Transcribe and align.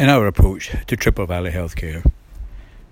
In 0.00 0.08
our 0.08 0.26
approach 0.26 0.74
to 0.86 0.96
Triple 0.96 1.26
Value 1.26 1.50
Healthcare, 1.50 2.10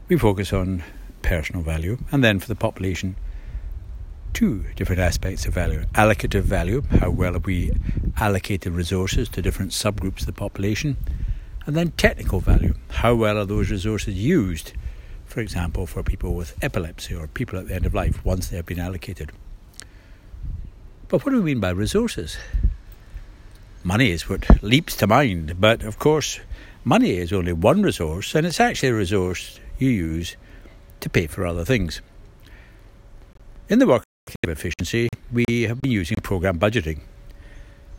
we 0.09 0.19
focus 0.19 0.53
on 0.53 0.85
personal 1.23 1.63
value 1.63 1.97
and 2.13 2.23
then 2.23 2.39
for 2.39 2.49
the 2.49 2.55
population, 2.55 3.17
two 4.35 4.67
different 4.77 5.01
aspects 5.01 5.47
of 5.47 5.55
value 5.55 5.87
allocative 5.95 6.43
value, 6.43 6.83
how 7.01 7.09
well 7.09 7.33
have 7.33 7.47
we 7.47 7.73
allocated 8.19 8.75
resources 8.75 9.31
to 9.31 9.41
different 9.41 9.71
subgroups 9.71 10.21
of 10.21 10.27
the 10.27 10.35
population, 10.35 10.99
and 11.65 11.75
then 11.75 11.93
technical 11.93 12.41
value, 12.41 12.75
how 12.91 13.15
well 13.15 13.39
are 13.39 13.47
those 13.47 13.71
resources 13.71 14.15
used, 14.15 14.75
for 15.25 15.41
example, 15.41 15.87
for 15.87 16.03
people 16.03 16.35
with 16.35 16.63
epilepsy 16.63 17.15
or 17.15 17.27
people 17.27 17.59
at 17.59 17.69
the 17.69 17.75
end 17.75 17.87
of 17.87 17.95
life 17.95 18.23
once 18.23 18.49
they 18.49 18.57
have 18.59 18.67
been 18.67 18.79
allocated. 18.79 19.33
But 21.09 21.25
what 21.25 21.33
do 21.33 21.39
we 21.39 21.55
mean 21.55 21.61
by 21.61 21.71
resources? 21.71 22.37
Money 23.83 24.11
is 24.11 24.29
what 24.29 24.63
leaps 24.63 24.95
to 24.97 25.07
mind, 25.07 25.59
but 25.59 25.83
of 25.85 25.99
course, 25.99 26.41
Money 26.85 27.19
is 27.19 27.33
only 27.33 27.53
one 27.53 27.83
resource, 27.83 28.35
and 28.35 28.47
it's 28.47 28.61
actually 28.61 28.91
a 28.91 28.95
resource 28.95 29.59
you 29.79 29.91
use 29.91 30.37
to 31.01 31.11
pay 31.11 31.27
for 31.27 31.45
other 31.45 31.65
things. 31.65 32.01
In 33.69 33.81
the 33.81 33.87
work 33.87 34.05
of 34.45 34.51
efficiency, 34.51 35.09
we 35.33 35.45
have 35.65 35.81
been 35.81 35.91
using 35.91 36.17
program 36.23 36.59
budgeting. 36.59 37.01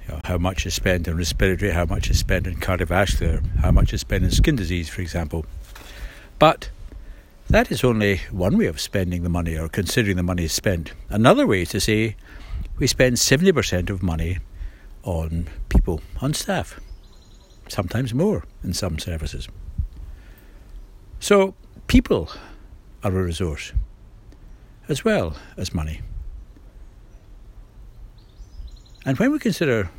You 0.02 0.14
know, 0.14 0.22
how 0.24 0.38
much 0.38 0.66
is 0.66 0.74
spent 0.74 1.08
on 1.08 1.18
respiratory, 1.18 1.72
how 1.72 1.86
much 1.86 2.10
is 2.10 2.20
spent 2.20 2.48
on 2.48 2.56
cardiovascular, 2.56 3.46
how 3.58 3.72
much 3.72 3.94
is 3.94 4.02
spent 4.02 4.24
on 4.24 4.32
skin 4.32 4.56
disease, 4.56 4.90
for 4.90 5.02
example. 5.02 5.46
But 6.40 6.70
that 7.50 7.72
is 7.72 7.84
only 7.84 8.22
one 8.32 8.58
way 8.58 8.66
of 8.68 8.80
spending 8.80 9.24
the 9.24 9.30
money 9.30 9.58
or 9.58 9.68
considering 9.68 10.16
the 10.16 10.24
money 10.24 10.46
is 10.46 10.54
spent. 10.54 10.94
Another 11.10 11.46
way 11.46 11.64
is 11.64 11.70
to 11.70 11.82
say 11.82 12.16
we 12.78 12.88
spend 12.88 13.18
70% 13.18 13.90
of 13.90 14.02
money 14.02 14.40
on 15.04 15.50
people, 15.68 16.02
on 16.22 16.34
staff 16.34 16.80
sometimes 17.70 18.14
more 18.14 18.44
in 18.64 18.74
some 18.74 19.00
services. 19.00 19.48
So, 21.20 21.54
people 21.88 22.30
are 23.04 23.12
a 23.12 23.24
resource 23.24 23.74
as 24.88 25.06
well 25.06 25.36
as 25.58 25.74
money. 25.74 26.02
And 29.06 29.18
when 29.18 29.32
we 29.32 29.40
consider 29.40 29.90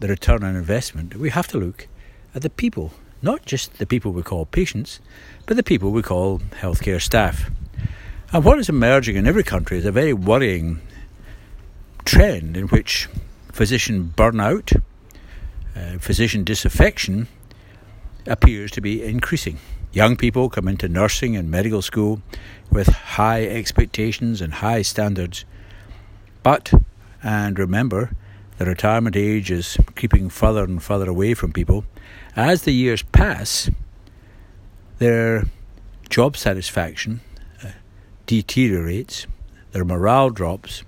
the 0.00 0.08
return 0.08 0.42
on 0.42 0.56
investment, 0.56 1.16
we 1.16 1.30
have 1.30 1.46
to 1.48 1.58
look 1.58 1.88
at 2.34 2.42
the 2.42 2.50
people, 2.50 2.92
not 3.22 3.46
just 3.46 3.78
the 3.78 3.86
people 3.86 4.12
we 4.12 4.22
call 4.22 4.46
patients, 4.46 5.00
but 5.46 5.56
the 5.56 5.62
people 5.62 5.90
we 5.90 6.02
call 6.02 6.40
healthcare 6.60 7.00
staff. 7.00 7.50
And 8.32 8.44
what 8.44 8.58
is 8.58 8.68
emerging 8.68 9.16
in 9.16 9.26
every 9.26 9.44
country 9.44 9.78
is 9.78 9.86
a 9.86 9.92
very 9.92 10.12
worrying 10.12 10.80
trend 12.04 12.56
in 12.56 12.68
which 12.68 13.08
physician 13.52 14.12
burnout 14.16 14.82
uh, 15.76 15.98
physician 15.98 16.42
disaffection 16.44 17.28
appears 18.26 18.70
to 18.72 18.80
be 18.80 19.02
increasing. 19.02 19.58
Young 19.92 20.16
people 20.16 20.48
come 20.48 20.68
into 20.68 20.88
nursing 20.88 21.36
and 21.36 21.50
medical 21.50 21.82
school 21.82 22.20
with 22.70 22.88
high 22.88 23.44
expectations 23.44 24.40
and 24.40 24.54
high 24.54 24.82
standards, 24.82 25.44
but, 26.42 26.72
and 27.22 27.58
remember, 27.58 28.10
the 28.58 28.64
retirement 28.64 29.16
age 29.16 29.50
is 29.50 29.76
creeping 29.94 30.30
further 30.30 30.64
and 30.64 30.82
further 30.82 31.08
away 31.10 31.34
from 31.34 31.52
people. 31.52 31.84
As 32.34 32.62
the 32.62 32.72
years 32.72 33.02
pass, 33.02 33.70
their 34.98 35.44
job 36.08 36.36
satisfaction 36.36 37.20
uh, 37.62 37.68
deteriorates, 38.26 39.26
their 39.72 39.84
morale 39.84 40.30
drops, 40.30 40.84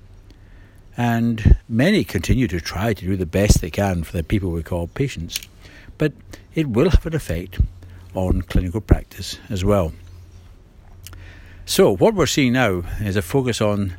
and 0.99 1.57
many 1.69 2.03
continue 2.03 2.49
to 2.49 2.61
try 2.61 2.93
to 2.93 3.07
do 3.07 3.17
the 3.17 3.25
best 3.25 3.61
they 3.61 3.71
can 3.71 4.03
for 4.03 4.17
the 4.17 4.25
people 4.25 4.51
we 4.51 4.65
call 4.65 4.89
patients. 4.89 5.41
But 5.97 6.13
it 6.57 6.69
will 6.69 6.91
have 6.91 7.07
an 7.07 7.15
effect 7.15 7.61
on 8.15 8.43
clinical 8.43 8.81
practice 8.81 9.39
as 9.49 9.65
well. 9.65 9.93
So, 11.65 11.95
what 11.95 12.15
we're 12.15 12.27
seeing 12.27 12.55
now 12.55 12.83
is 13.01 13.15
a 13.15 13.23
focus 13.23 13.61
on 13.61 13.97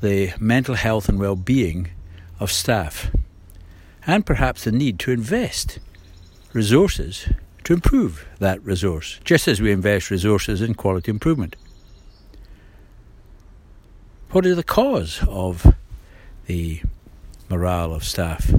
the 0.00 0.32
mental 0.38 0.76
health 0.76 1.08
and 1.08 1.18
well 1.18 1.34
being 1.34 1.90
of 2.38 2.52
staff, 2.52 3.10
and 4.06 4.24
perhaps 4.24 4.64
the 4.64 4.72
need 4.72 5.00
to 5.00 5.10
invest 5.10 5.80
resources 6.52 7.28
to 7.64 7.72
improve 7.72 8.24
that 8.38 8.62
resource, 8.62 9.18
just 9.24 9.48
as 9.48 9.60
we 9.60 9.72
invest 9.72 10.10
resources 10.10 10.62
in 10.62 10.74
quality 10.74 11.10
improvement. 11.10 11.56
What 14.30 14.46
is 14.46 14.56
the 14.56 14.62
cause 14.62 15.22
of 15.26 15.74
the 16.46 16.82
morale 17.48 17.94
of 17.94 18.04
staff. 18.04 18.52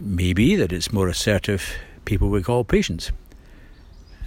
Maybe 0.00 0.56
that 0.56 0.72
it's 0.72 0.92
more 0.92 1.08
assertive 1.08 1.74
people 2.04 2.28
we 2.28 2.42
call 2.42 2.64
patients. 2.64 3.12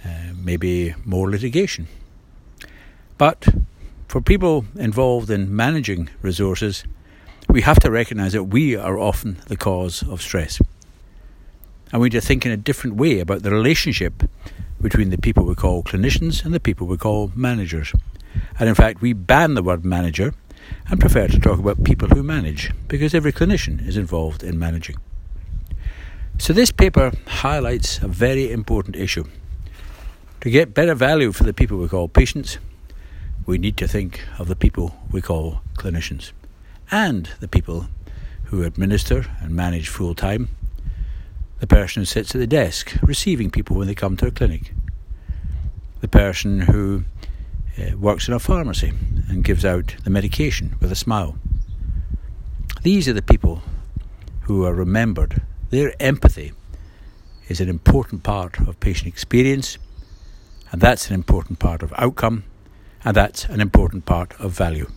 Uh, 0.04 0.32
maybe 0.36 0.94
more 1.04 1.30
litigation. 1.30 1.86
But 3.16 3.46
for 4.08 4.20
people 4.20 4.66
involved 4.76 5.30
in 5.30 5.54
managing 5.54 6.10
resources, 6.20 6.84
we 7.48 7.62
have 7.62 7.80
to 7.80 7.90
recognise 7.90 8.32
that 8.32 8.44
we 8.44 8.76
are 8.76 8.98
often 8.98 9.38
the 9.46 9.56
cause 9.56 10.02
of 10.02 10.20
stress. 10.20 10.60
And 11.92 12.00
we 12.00 12.06
need 12.06 12.20
to 12.20 12.26
think 12.26 12.44
in 12.44 12.52
a 12.52 12.56
different 12.56 12.96
way 12.96 13.20
about 13.20 13.42
the 13.42 13.50
relationship 13.50 14.24
between 14.80 15.10
the 15.10 15.18
people 15.18 15.44
we 15.44 15.54
call 15.54 15.82
clinicians 15.82 16.44
and 16.44 16.52
the 16.52 16.60
people 16.60 16.86
we 16.86 16.96
call 16.96 17.32
managers. 17.34 17.92
And 18.58 18.68
in 18.68 18.74
fact, 18.74 19.00
we 19.00 19.12
ban 19.12 19.54
the 19.54 19.62
word 19.62 19.84
manager 19.84 20.34
and 20.88 21.00
prefer 21.00 21.28
to 21.28 21.38
talk 21.38 21.58
about 21.58 21.84
people 21.84 22.08
who 22.08 22.22
manage, 22.22 22.72
because 22.88 23.14
every 23.14 23.32
clinician 23.32 23.86
is 23.86 23.96
involved 23.96 24.42
in 24.42 24.58
managing. 24.58 24.96
So, 26.38 26.52
this 26.52 26.72
paper 26.72 27.12
highlights 27.26 27.98
a 28.02 28.08
very 28.08 28.50
important 28.50 28.96
issue. 28.96 29.24
To 30.40 30.50
get 30.50 30.74
better 30.74 30.94
value 30.94 31.32
for 31.32 31.44
the 31.44 31.54
people 31.54 31.78
we 31.78 31.88
call 31.88 32.08
patients, 32.08 32.58
we 33.46 33.58
need 33.58 33.76
to 33.76 33.88
think 33.88 34.20
of 34.38 34.48
the 34.48 34.56
people 34.56 34.96
we 35.10 35.20
call 35.20 35.60
clinicians 35.74 36.32
and 36.90 37.30
the 37.40 37.48
people 37.48 37.86
who 38.44 38.62
administer 38.62 39.26
and 39.40 39.54
manage 39.54 39.88
full 39.88 40.14
time, 40.14 40.48
the 41.60 41.66
person 41.66 42.02
who 42.02 42.06
sits 42.06 42.34
at 42.34 42.40
the 42.40 42.46
desk 42.46 42.96
receiving 43.02 43.50
people 43.50 43.76
when 43.76 43.86
they 43.86 43.94
come 43.94 44.16
to 44.16 44.26
a 44.26 44.30
clinic, 44.30 44.72
the 46.00 46.08
person 46.08 46.60
who 46.60 47.04
uh, 47.78 47.96
works 47.96 48.28
in 48.28 48.34
a 48.34 48.38
pharmacy 48.38 48.92
and 49.28 49.44
gives 49.44 49.64
out 49.64 49.96
the 50.04 50.10
medication 50.10 50.76
with 50.80 50.92
a 50.92 50.96
smile. 50.96 51.36
These 52.82 53.08
are 53.08 53.12
the 53.12 53.22
people 53.22 53.62
who 54.42 54.64
are 54.64 54.74
remembered. 54.74 55.42
Their 55.70 55.94
empathy 56.00 56.52
is 57.48 57.60
an 57.60 57.68
important 57.68 58.22
part 58.22 58.58
of 58.60 58.80
patient 58.80 59.08
experience, 59.08 59.78
and 60.70 60.80
that's 60.80 61.08
an 61.08 61.14
important 61.14 61.58
part 61.58 61.82
of 61.82 61.92
outcome, 61.96 62.44
and 63.04 63.16
that's 63.16 63.44
an 63.46 63.60
important 63.60 64.06
part 64.06 64.38
of 64.38 64.52
value. 64.52 64.90